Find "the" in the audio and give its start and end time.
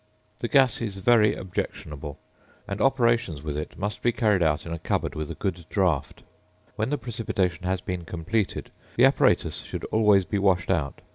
0.39-0.47, 6.89-6.97, 8.95-9.05